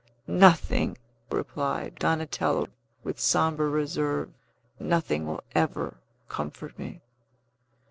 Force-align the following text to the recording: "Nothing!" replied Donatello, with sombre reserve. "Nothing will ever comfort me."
"Nothing!" 0.25 0.97
replied 1.29 1.99
Donatello, 1.99 2.69
with 3.03 3.19
sombre 3.19 3.67
reserve. 3.69 4.31
"Nothing 4.79 5.27
will 5.27 5.43
ever 5.53 5.97
comfort 6.27 6.79
me." 6.79 7.01